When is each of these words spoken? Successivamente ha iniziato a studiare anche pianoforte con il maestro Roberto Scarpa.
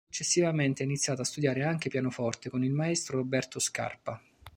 Successivamente 0.09 0.81
ha 0.81 0.85
iniziato 0.87 1.21
a 1.21 1.25
studiare 1.25 1.61
anche 1.63 1.87
pianoforte 1.87 2.49
con 2.49 2.63
il 2.63 2.71
maestro 2.73 3.17
Roberto 3.17 3.59
Scarpa. 3.59 4.19